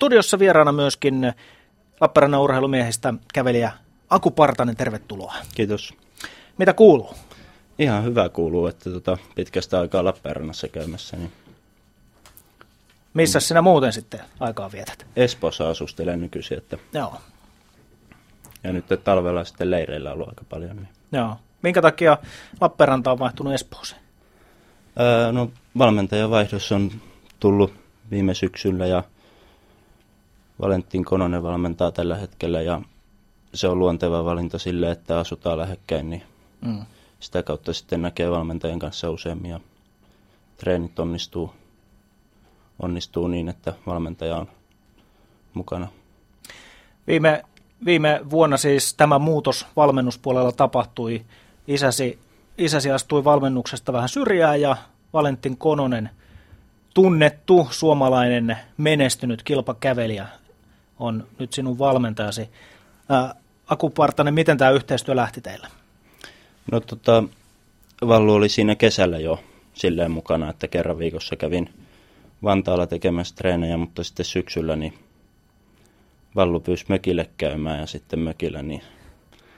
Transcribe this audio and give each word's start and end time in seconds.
Studiossa 0.00 0.38
vieraana 0.38 0.72
myöskin 0.72 1.32
Lappeenrannan 2.00 2.40
urheilumiehistä 2.40 3.14
kävelijä 3.34 3.72
Aku 4.10 4.30
Partanen, 4.30 4.76
tervetuloa. 4.76 5.34
Kiitos. 5.54 5.94
Mitä 6.58 6.72
kuuluu? 6.72 7.14
Ihan 7.78 8.04
hyvä 8.04 8.28
kuuluu, 8.28 8.66
että 8.66 8.90
tota, 8.90 9.18
pitkästä 9.34 9.80
aikaa 9.80 10.04
Lappeenrannassa 10.04 10.68
käymässä. 10.68 11.16
Niin 11.16 11.32
Missä 13.14 13.38
mm. 13.38 13.40
sinä 13.40 13.62
muuten 13.62 13.92
sitten 13.92 14.20
aikaa 14.40 14.72
vietät? 14.72 15.06
Espoossa 15.16 15.70
asustelen 15.70 16.20
nykyisin, 16.20 16.58
että 16.58 16.78
Joo. 16.92 17.14
ja 18.64 18.72
nyt 18.72 18.84
talvella 19.04 19.44
sitten 19.44 19.70
leireillä 19.70 20.12
ollut 20.12 20.28
aika 20.28 20.44
paljon. 20.48 20.76
Niin. 20.76 20.88
Joo. 21.12 21.36
Minkä 21.62 21.82
takia 21.82 22.18
Lappeenranta 22.60 23.12
on 23.12 23.18
vaihtunut 23.18 23.52
Espooseen? 23.52 24.00
Öö, 25.00 25.32
no 25.32 25.50
valmentajavaihdos 25.78 26.72
on 26.72 26.90
tullut 27.40 27.74
viime 28.10 28.34
syksyllä 28.34 28.86
ja 28.86 29.02
Valentin 30.60 31.04
Kononen 31.04 31.42
valmentaa 31.42 31.92
tällä 31.92 32.16
hetkellä 32.16 32.60
ja 32.60 32.82
se 33.54 33.68
on 33.68 33.78
luonteva 33.78 34.24
valinta 34.24 34.58
sille, 34.58 34.90
että 34.90 35.18
asutaan 35.18 35.58
lähekkäin, 35.58 36.10
niin 36.10 36.22
mm. 36.60 36.86
sitä 37.20 37.42
kautta 37.42 37.72
sitten 37.72 38.02
näkee 38.02 38.30
valmentajan 38.30 38.78
kanssa 38.78 39.10
useammin 39.10 39.50
ja 39.50 39.60
treenit 40.56 40.98
onnistuu, 40.98 41.52
onnistuu 42.78 43.28
niin, 43.28 43.48
että 43.48 43.74
valmentaja 43.86 44.36
on 44.36 44.48
mukana. 45.54 45.88
Viime, 47.06 47.42
viime 47.84 48.20
vuonna 48.30 48.56
siis 48.56 48.94
tämä 48.94 49.18
muutos 49.18 49.66
valmennuspuolella 49.76 50.52
tapahtui. 50.52 51.24
Isäsi, 51.68 52.18
isäsi 52.58 52.90
astui 52.90 53.24
valmennuksesta 53.24 53.92
vähän 53.92 54.08
syrjään 54.08 54.60
ja 54.60 54.76
Valentin 55.12 55.56
Kononen, 55.56 56.10
tunnettu 56.94 57.68
suomalainen 57.70 58.56
menestynyt 58.76 59.42
kilpakävelijä, 59.42 60.26
on 61.00 61.26
nyt 61.38 61.52
sinun 61.52 61.78
valmentajasi. 61.78 62.48
Ää, 63.08 63.34
Aku 63.66 63.90
Partanen, 63.90 64.34
miten 64.34 64.58
tämä 64.58 64.70
yhteistyö 64.70 65.16
lähti 65.16 65.40
teille? 65.40 65.68
No 66.72 66.80
tota, 66.80 67.24
Vallu 68.08 68.34
oli 68.34 68.48
siinä 68.48 68.74
kesällä 68.74 69.18
jo 69.18 69.40
silleen 69.74 70.10
mukana, 70.10 70.50
että 70.50 70.68
kerran 70.68 70.98
viikossa 70.98 71.36
kävin 71.36 71.74
Vantaalla 72.42 72.86
tekemässä 72.86 73.34
treenejä, 73.34 73.76
mutta 73.76 74.04
sitten 74.04 74.26
syksyllä 74.26 74.76
niin 74.76 74.98
Vallu 76.36 76.60
pyysi 76.60 76.84
mökille 76.88 77.30
käymään 77.36 77.80
ja 77.80 77.86
sitten 77.86 78.18
mökillä 78.18 78.62
niin 78.62 78.82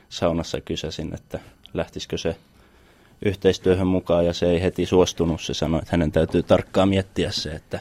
saunassa 0.08 0.60
kysäsin, 0.60 1.14
että 1.14 1.38
lähtisikö 1.74 2.18
se 2.18 2.36
yhteistyöhön 3.24 3.86
mukaan 3.86 4.26
ja 4.26 4.32
se 4.32 4.50
ei 4.50 4.62
heti 4.62 4.86
suostunut. 4.86 5.40
Se 5.40 5.54
sanoi, 5.54 5.78
että 5.78 5.90
hänen 5.92 6.12
täytyy 6.12 6.42
tarkkaan 6.42 6.88
miettiä 6.88 7.30
se, 7.30 7.50
että 7.50 7.80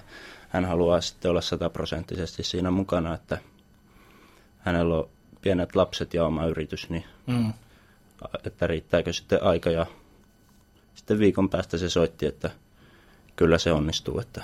hän 0.50 0.66
haluaa 0.66 1.02
sitten 1.02 1.32
olla 1.32 1.42
sataprosenttisesti 1.42 2.44
siinä 2.44 2.72
mukana, 2.72 3.14
että 3.14 3.38
hänellä 4.62 4.96
on 4.96 5.10
pienet 5.42 5.76
lapset 5.76 6.14
ja 6.14 6.26
oma 6.26 6.46
yritys, 6.46 6.90
niin 6.90 7.06
mm. 7.28 7.54
että 8.46 8.68
riittääkö 8.68 9.14
sitten 9.14 9.44
aika 9.44 9.70
ja 9.70 9.86
sitten 10.96 11.20
viikon 11.20 11.50
päästä 11.50 11.78
se 11.78 11.90
soitti, 11.90 12.26
että 12.26 12.50
kyllä 13.36 13.58
se 13.58 13.72
onnistuu, 13.72 14.20
että 14.20 14.42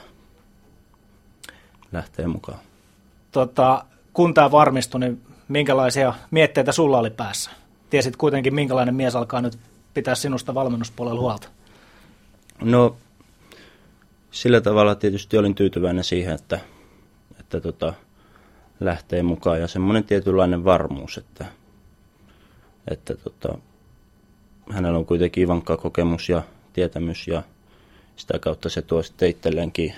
lähtee 1.92 2.28
mukaan. 2.28 2.60
Tota, 3.32 3.86
kun 4.14 4.34
tämä 4.34 4.52
varmistui, 4.52 5.00
niin 5.00 5.22
minkälaisia 5.48 6.14
mietteitä 6.32 6.72
sulla 6.72 7.00
oli 7.00 7.10
päässä? 7.10 7.52
Tiesit 7.90 8.16
kuitenkin, 8.16 8.56
minkälainen 8.56 8.96
mies 8.96 9.16
alkaa 9.16 9.42
nyt 9.42 9.60
pitää 9.94 10.16
sinusta 10.16 10.54
valmennuspuolella 10.54 11.22
huolta? 11.22 11.50
No, 12.62 12.98
sillä 14.32 14.62
tavalla 14.62 14.96
tietysti 14.96 15.38
olin 15.38 15.56
tyytyväinen 15.56 16.04
siihen, 16.04 16.36
että, 16.36 16.60
että 17.40 17.62
tota, 17.62 17.94
lähtee 18.80 19.24
mukaan 19.24 19.60
ja 19.60 19.68
semmoinen 19.68 20.04
tietynlainen 20.04 20.66
varmuus, 20.66 21.18
että, 21.18 21.46
että 22.92 23.16
tota, 23.16 23.58
hänellä 24.72 24.98
on 24.98 25.06
kuitenkin 25.06 25.48
vankka 25.48 25.78
kokemus 25.78 26.30
ja 26.30 26.44
tietämys 26.74 27.28
ja 27.28 27.44
sitä 28.16 28.40
kautta 28.40 28.70
se 28.70 28.82
tuo 28.82 29.04
sitten 29.04 29.30
itselleenkin 29.30 29.94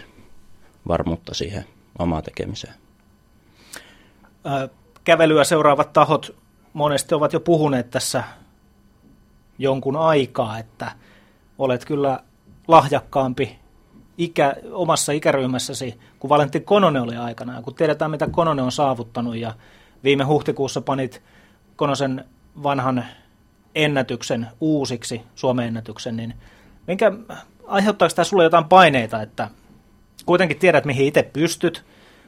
varmuutta 0.88 1.34
siihen 1.34 1.66
omaan 2.00 2.24
tekemiseen. 2.24 2.74
Kävelyä 5.04 5.44
seuraavat 5.44 5.94
tahot 5.94 6.36
monesti 6.74 7.16
ovat 7.16 7.34
jo 7.34 7.40
puhuneet 7.40 7.90
tässä 7.90 8.24
jonkun 9.58 9.96
aikaa, 9.96 10.60
että 10.60 10.92
olet 11.58 11.86
kyllä 11.86 12.24
lahjakkaampi 12.68 13.60
ikä, 14.20 14.56
omassa 14.72 15.12
ikäryhmässäsi 15.12 16.00
kuin 16.20 16.30
Valentin 16.30 16.66
Kononen 16.66 17.02
oli 17.02 17.16
aikana. 17.16 17.56
Ja 17.56 17.62
kun 17.62 17.76
tiedetään, 17.76 18.12
mitä 18.12 18.28
Kononen 18.32 18.66
on 18.66 18.72
saavuttanut 18.72 19.36
ja 19.36 19.54
viime 20.04 20.24
huhtikuussa 20.24 20.82
panit 20.82 21.22
Konosen 21.76 22.26
vanhan 22.64 23.06
ennätyksen 23.76 24.48
uusiksi, 24.62 25.22
Suomen 25.36 25.68
ennätyksen, 25.68 26.18
niin 26.18 26.34
minkä, 26.88 27.12
aiheuttaako 27.68 28.16
tämä 28.16 28.24
sulle 28.24 28.44
jotain 28.44 28.66
paineita, 28.66 29.22
että 29.22 29.50
kuitenkin 30.26 30.60
tiedät, 30.60 30.86
mihin 30.86 31.08
itse 31.08 31.24
pystyt, 31.24 31.86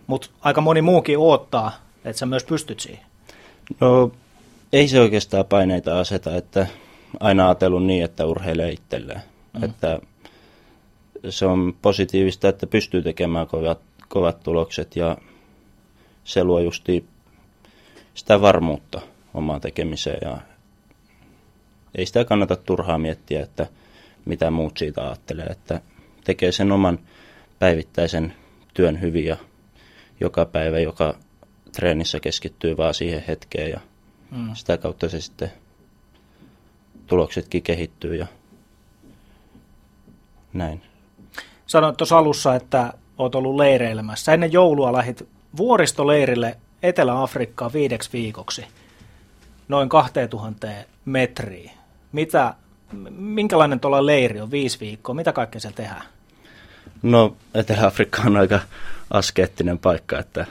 mutta 0.07 0.29
aika 0.41 0.61
moni 0.61 0.81
muukin 0.81 1.17
odottaa, 1.17 1.71
että 2.05 2.19
sä 2.19 2.25
myös 2.25 2.43
pystyt 2.43 2.79
siihen? 2.79 3.05
No 3.79 4.11
ei 4.73 4.87
se 4.87 4.99
oikeastaan 4.99 5.45
paineita 5.45 5.99
aseta, 5.99 6.35
että 6.35 6.67
aina 7.19 7.45
ajatellut 7.45 7.85
niin, 7.85 8.03
että 8.03 8.25
urheilee 8.25 8.71
itselleen. 8.71 9.21
Mm. 9.53 9.63
Että 9.63 9.99
se 11.29 11.45
on 11.45 11.73
positiivista, 11.81 12.49
että 12.49 12.67
pystyy 12.67 13.01
tekemään 13.01 13.47
kovat, 13.47 13.79
kovat 14.07 14.43
tulokset 14.43 14.95
ja 14.95 15.17
se 16.23 16.43
luo 16.43 16.59
justi 16.59 17.05
sitä 18.13 18.41
varmuutta 18.41 19.01
omaan 19.33 19.61
tekemiseen 19.61 20.19
ja 20.21 20.37
ei 21.95 22.05
sitä 22.05 22.25
kannata 22.25 22.55
turhaa 22.55 22.97
miettiä, 22.97 23.43
että 23.43 23.67
mitä 24.25 24.51
muut 24.51 24.77
siitä 24.77 25.01
ajattelee, 25.03 25.45
että 25.45 25.81
tekee 26.23 26.51
sen 26.51 26.71
oman 26.71 26.99
päivittäisen 27.59 28.33
työn 28.73 29.01
hyvin 29.01 29.25
ja 29.25 29.37
joka 30.19 30.45
päivä, 30.45 30.79
joka 30.79 31.15
treenissä 31.75 32.19
keskittyy 32.19 32.77
vaan 32.77 32.93
siihen 32.93 33.23
hetkeen 33.27 33.69
ja 33.69 33.79
mm. 34.31 34.55
sitä 34.55 34.77
kautta 34.77 35.09
se 35.09 35.21
sitten 35.21 35.51
tuloksetkin 37.07 37.63
kehittyy 37.63 38.15
ja 38.15 38.27
näin. 40.53 40.90
Sanoit 41.71 41.97
tuossa 41.97 42.17
alussa, 42.17 42.55
että 42.55 42.93
olet 43.17 43.35
ollut 43.35 43.55
leireilemässä. 43.55 44.33
Ennen 44.33 44.51
joulua 44.51 44.93
lähit 44.93 45.27
vuoristoleirille 45.57 46.57
Etelä-Afrikkaan 46.83 47.73
viideksi 47.73 48.09
viikoksi, 48.13 48.65
noin 49.67 49.89
2000 49.89 50.67
metriä. 51.05 51.71
Mitä, 52.11 52.53
minkälainen 53.09 53.79
tuolla 53.79 54.05
leiri 54.05 54.41
on 54.41 54.51
viisi 54.51 54.79
viikkoa? 54.79 55.15
Mitä 55.15 55.33
kaikkea 55.33 55.61
siellä 55.61 55.75
tehdään? 55.75 56.03
No 57.01 57.35
Etelä-Afrikka 57.53 58.21
on 58.25 58.37
aika 58.37 58.59
askeettinen 59.09 59.79
paikka, 59.79 60.19
että 60.19 60.45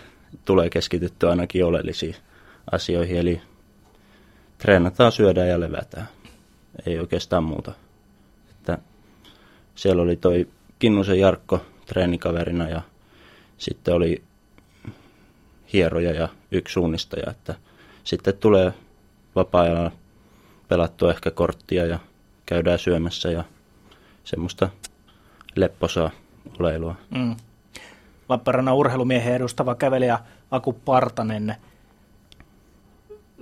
tulee 0.45 0.71
keskityttyä 0.71 1.31
ainakin 1.31 1.65
oleellisiin 1.65 2.17
asioihin, 2.73 3.17
eli 3.17 3.43
treenataan, 4.59 5.13
syödään 5.13 5.49
ja 5.49 5.61
levätään. 5.61 6.09
Ei 6.87 6.99
oikeastaan 6.99 7.45
muuta. 7.45 7.73
Että 8.51 8.79
siellä 9.75 10.03
oli 10.03 10.17
toi 10.17 10.49
Kinnusen 10.81 11.19
Jarkko 11.19 11.61
treenikaverina 11.87 12.69
ja 12.69 12.83
sitten 13.59 13.95
oli 13.95 14.23
hieroja 15.73 16.13
ja 16.13 16.29
yksi 16.51 16.73
suunnistaja, 16.73 17.31
että 17.31 17.55
sitten 18.05 18.37
tulee 18.37 18.73
vapaa-ajalla 19.37 19.93
pelattua 20.69 21.11
ehkä 21.11 21.31
korttia 21.31 21.87
ja 21.87 21.99
käydään 22.47 22.79
syömässä 22.79 23.31
ja 23.31 23.45
semmoista 24.25 24.69
lepposaa 25.57 26.11
oleilua. 26.61 26.95
Mm. 27.11 27.37
Lappeenrannan 28.29 28.75
urheilumiehen 28.75 29.35
edustava 29.35 29.75
kävelijä 29.75 30.19
Aku 30.51 30.73
Partanen. 30.73 31.57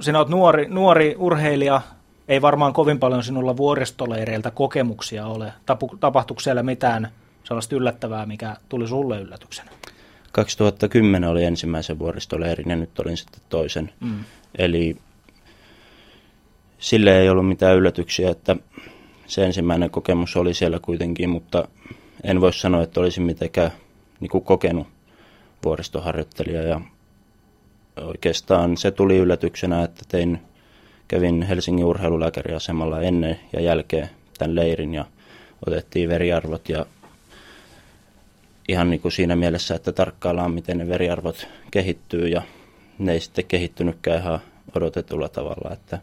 Sinä 0.01 0.19
olet 0.19 0.29
nuori, 0.29 0.67
nuori 0.69 1.15
urheilija, 1.19 1.81
ei 2.29 2.43
varmaan 2.43 2.73
kovin 2.73 2.99
paljon 2.99 3.23
sinulla 3.23 3.57
vuoristoleireiltä 3.57 4.51
kokemuksia 4.51 5.27
ole. 5.27 5.53
Tapahtuiko 6.01 6.41
siellä 6.41 6.63
mitään 6.63 7.09
sellaista 7.49 7.77
yllättävää, 7.77 8.27
mikä 8.27 8.57
tuli 8.69 8.89
sulle 8.89 9.21
yllätyksenä? 9.21 9.71
2010 10.33 11.31
oli 11.31 11.45
ensimmäisen 11.45 11.99
vuoristoleirin 11.99 12.71
ja 12.71 12.77
nyt 12.77 12.99
olin 12.99 13.17
sitten 13.17 13.41
toisen. 13.49 13.93
Mm. 14.01 14.25
Eli 14.59 14.97
sille 16.79 17.21
ei 17.21 17.29
ollut 17.29 17.49
mitään 17.49 17.77
yllätyksiä, 17.77 18.31
että 18.31 18.57
se 19.27 19.45
ensimmäinen 19.47 19.91
kokemus 19.91 20.37
oli 20.37 20.55
siellä 20.55 20.79
kuitenkin, 20.83 21.31
mutta 21.31 21.69
en 22.25 22.41
voi 22.41 22.53
sanoa, 22.53 22.83
että 22.83 23.01
olisin 23.01 23.23
mitenkään 23.23 23.71
niin 24.21 24.31
kuin 24.31 24.45
kokenut 24.45 24.87
vuoristoharjoittelija. 25.65 26.63
Ja 26.63 26.81
oikeastaan 28.01 28.77
se 28.77 28.91
tuli 28.91 29.17
yllätyksenä, 29.17 29.83
että 29.83 30.05
tein, 30.09 30.39
kävin 31.09 31.43
Helsingin 31.43 31.85
urheilulääkäriasemalla 31.85 33.01
ennen 33.01 33.41
ja 33.53 33.61
jälkeen 33.61 34.11
tämän 34.39 34.55
leirin 34.55 34.95
ja 34.95 35.05
otettiin 35.67 36.09
veriarvot 36.09 36.69
ja 36.69 36.87
ihan 38.69 38.91
niin 38.91 39.01
kuin 39.01 39.13
siinä 39.13 39.37
mielessä, 39.37 39.75
että 39.75 39.93
tarkkaillaan, 39.93 40.51
miten 40.51 40.79
ne 40.79 40.89
veriarvot 40.89 41.49
kehittyy 41.71 42.29
ja 42.29 42.43
ne 42.99 43.13
ei 43.13 43.21
sitten 43.21 43.45
kehittynytkään 43.45 44.21
ihan 44.21 44.41
odotetulla 44.77 45.29
tavalla, 45.29 45.73
että 45.73 45.99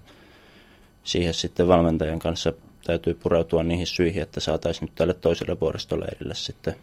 siihen 1.04 1.34
sitten 1.34 1.68
valmentajan 1.68 2.20
kanssa 2.20 2.54
täytyy 2.86 3.14
pureutua 3.14 3.64
niihin 3.64 3.88
syihin, 3.88 4.24
että 4.24 4.40
saataisiin 4.40 4.86
nyt 4.86 4.96
tälle 4.96 5.14
toiselle 5.14 5.60
vuoristoleirille 5.60 6.36
sitten 6.36 6.76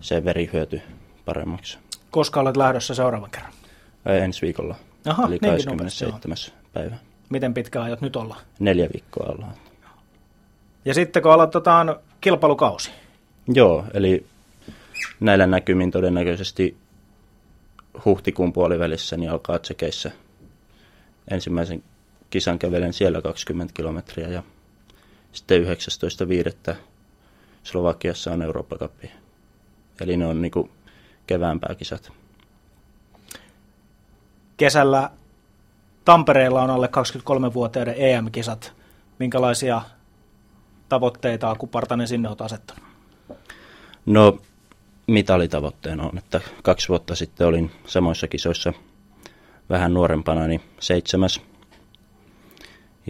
se 0.00 0.24
verihyöty 0.24 0.80
paremmaksi. 1.24 1.78
Koska 2.10 2.40
olet 2.40 2.56
lähdössä 2.56 2.94
seuraavan 2.94 3.30
kerran? 3.30 3.52
Ei, 4.06 4.20
ensi 4.20 4.42
viikolla, 4.42 4.74
Aha, 5.06 5.26
eli 5.26 5.38
27. 5.38 6.36
päivä. 6.72 6.96
Miten 7.28 7.54
pitkä 7.54 7.82
aiot 7.82 8.00
nyt 8.00 8.16
olla? 8.16 8.36
Neljä 8.58 8.88
viikkoa 8.94 9.26
ollaan. 9.26 9.54
Ja 10.84 10.94
sitten 10.94 11.22
kun 11.22 11.32
aloitetaan 11.32 11.96
kilpailukausi? 12.20 12.90
Joo, 13.48 13.84
eli 13.94 14.26
näillä 15.20 15.46
näkymin 15.46 15.90
todennäköisesti 15.90 16.76
huhtikuun 18.04 18.52
puolivälissä 18.52 19.16
niin 19.16 19.30
alkaa 19.30 19.58
tsekeissä 19.58 20.10
ensimmäisen 21.30 21.82
kisan 22.30 22.58
kävelen 22.58 22.92
siellä 22.92 23.22
20 23.22 23.74
kilometriä 23.74 24.28
ja 24.28 24.42
sitten 25.32 25.64
19.5. 26.70 26.74
Slovakiassa 27.62 28.32
on 28.32 28.42
Eurooppa 28.42 28.76
Cup. 28.76 29.04
Eli 30.00 30.16
ne 30.16 30.26
on 30.26 30.42
niinku 30.42 30.70
kevään 31.26 31.60
pääkisat. 31.60 32.12
Kesällä 34.56 35.10
Tampereella 36.04 36.62
on 36.62 36.70
alle 36.70 36.86
23-vuotiaiden 36.86 37.94
EM-kisat. 37.98 38.72
Minkälaisia 39.18 39.82
tavoitteita 40.88 41.50
Aku 41.50 41.66
Partanen 41.66 42.08
sinne 42.08 42.28
olet 42.28 42.40
asettanut? 42.40 42.85
No, 44.06 44.38
mitalitavoitteena 45.06 46.04
on, 46.04 46.18
että 46.18 46.40
kaksi 46.62 46.88
vuotta 46.88 47.14
sitten 47.14 47.46
olin 47.46 47.70
samoissa 47.86 48.28
kisoissa 48.28 48.72
vähän 49.70 49.94
nuorempana, 49.94 50.46
niin 50.46 50.60
seitsemäs. 50.80 51.40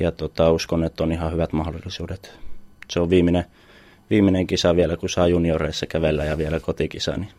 Ja 0.00 0.12
tota, 0.12 0.50
uskon, 0.50 0.84
että 0.84 1.02
on 1.02 1.12
ihan 1.12 1.32
hyvät 1.32 1.52
mahdollisuudet. 1.52 2.38
Se 2.90 3.00
on 3.00 3.10
viimeinen, 3.10 3.44
viimeinen 4.10 4.46
kisa 4.46 4.76
vielä, 4.76 4.96
kun 4.96 5.08
saa 5.08 5.28
junioreissa 5.28 5.86
kävellä 5.86 6.24
ja 6.24 6.38
vielä 6.38 6.60
kotikisa, 6.60 7.16
niin 7.16 7.30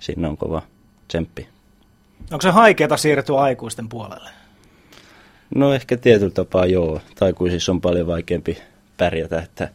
siinä 0.00 0.28
on 0.28 0.36
kova 0.36 0.62
tsemppi. 1.08 1.48
Onko 2.32 2.42
se 2.42 2.50
haikeata 2.50 2.96
siirtyä 2.96 3.38
aikuisten 3.38 3.88
puolelle? 3.88 4.30
No 5.54 5.74
ehkä 5.74 5.96
tietyllä 5.96 6.32
tapaa 6.32 6.66
joo. 6.66 7.00
Taikuisissa 7.14 7.72
on 7.72 7.80
paljon 7.80 8.06
vaikeampi 8.06 8.58
pärjätä, 8.96 9.38
että 9.42 9.68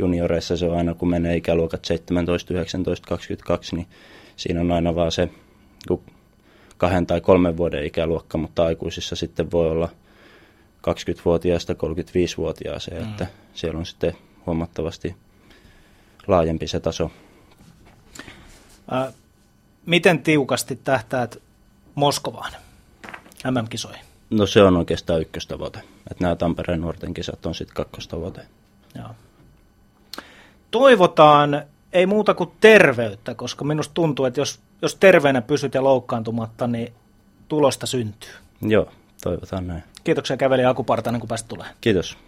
junioreissa 0.00 0.56
se 0.56 0.66
on 0.66 0.76
aina, 0.76 0.94
kun 0.94 1.10
menee 1.10 1.36
ikäluokat 1.36 1.84
17, 1.84 2.54
19, 2.54 3.08
22, 3.08 3.76
niin 3.76 3.86
siinä 4.36 4.60
on 4.60 4.72
aina 4.72 4.94
vaan 4.94 5.12
se 5.12 5.28
kahden 6.76 7.06
tai 7.06 7.20
kolmen 7.20 7.56
vuoden 7.56 7.86
ikäluokka, 7.86 8.38
mutta 8.38 8.64
aikuisissa 8.64 9.16
sitten 9.16 9.50
voi 9.50 9.70
olla 9.70 9.88
20-vuotiaasta 10.88 11.72
35-vuotiaaseen, 11.72 13.02
mm. 13.02 13.10
että 13.10 13.26
siellä 13.54 13.78
on 13.78 13.86
sitten 13.86 14.16
huomattavasti 14.46 15.16
laajempi 16.26 16.66
se 16.66 16.80
taso. 16.80 17.10
Miten 19.86 20.22
tiukasti 20.22 20.76
tähtäät 20.76 21.42
Moskovaan 21.94 22.52
MM-kisoihin? 23.50 24.04
No 24.30 24.46
se 24.46 24.62
on 24.62 24.76
oikeastaan 24.76 25.20
ykköstavoite. 25.20 25.78
Että 26.10 26.24
nämä 26.24 26.36
Tampereen 26.36 26.80
nuorten 26.80 27.14
kisat 27.14 27.46
on 27.46 27.54
sitten 27.54 27.74
kakkostavoite. 27.74 28.46
Joo. 28.94 29.08
Toivotaan 30.70 31.62
ei 31.92 32.06
muuta 32.06 32.34
kuin 32.34 32.50
terveyttä, 32.60 33.34
koska 33.34 33.64
minusta 33.64 33.94
tuntuu, 33.94 34.24
että 34.24 34.40
jos, 34.40 34.60
jos 34.82 34.94
terveenä 34.94 35.42
pysyt 35.42 35.74
ja 35.74 35.84
loukkaantumatta, 35.84 36.66
niin 36.66 36.92
tulosta 37.48 37.86
syntyy. 37.86 38.30
Joo, 38.62 38.88
toivotaan 39.22 39.66
näin. 39.66 39.82
Kiitoksia 40.04 40.36
käveli 40.36 40.64
Aku 40.64 40.84
Partanen, 40.84 41.20
kun 41.20 41.28
pääsit 41.28 41.48
tulemaan. 41.48 41.74
Kiitos. 41.80 42.18